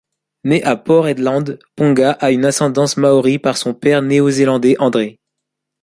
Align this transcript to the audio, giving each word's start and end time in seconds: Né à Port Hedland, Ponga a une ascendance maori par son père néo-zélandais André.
Né 0.43 0.63
à 0.63 0.77
Port 0.77 1.07
Hedland, 1.07 1.59
Ponga 1.75 2.13
a 2.13 2.31
une 2.31 2.45
ascendance 2.45 2.97
maori 2.97 3.37
par 3.37 3.55
son 3.55 3.75
père 3.75 4.01
néo-zélandais 4.01 4.75
André. 4.79 5.19